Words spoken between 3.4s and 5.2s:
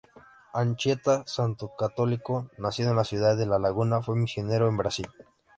La Laguna fue misionero en Brasil.